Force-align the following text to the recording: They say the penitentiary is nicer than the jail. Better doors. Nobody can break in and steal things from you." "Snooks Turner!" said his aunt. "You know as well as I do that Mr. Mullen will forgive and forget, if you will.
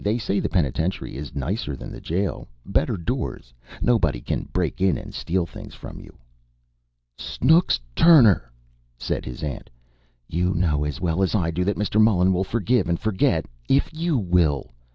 They 0.03 0.17
say 0.17 0.39
the 0.39 0.49
penitentiary 0.49 1.15
is 1.15 1.35
nicer 1.35 1.75
than 1.75 1.91
the 1.91 2.01
jail. 2.01 2.47
Better 2.65 2.97
doors. 2.97 3.53
Nobody 3.83 4.19
can 4.19 4.49
break 4.51 4.81
in 4.81 4.97
and 4.97 5.13
steal 5.13 5.45
things 5.45 5.75
from 5.75 5.99
you." 5.99 6.17
"Snooks 7.19 7.79
Turner!" 7.95 8.51
said 8.97 9.25
his 9.25 9.43
aunt. 9.43 9.69
"You 10.27 10.55
know 10.55 10.83
as 10.85 10.99
well 10.99 11.21
as 11.21 11.35
I 11.35 11.51
do 11.51 11.63
that 11.65 11.77
Mr. 11.77 12.01
Mullen 12.01 12.33
will 12.33 12.43
forgive 12.43 12.89
and 12.89 12.99
forget, 12.99 13.45
if 13.69 13.93
you 13.93 14.17
will. 14.17 14.71